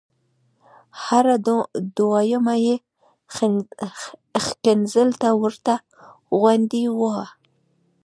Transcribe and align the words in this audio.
هره 1.03 1.35
دویمه 1.97 2.55
یې 2.65 2.75
ښکنځل 4.45 5.09
ته 5.21 5.29
ورته 5.41 5.73
غوندې 6.37 6.83
وه. 6.99 7.19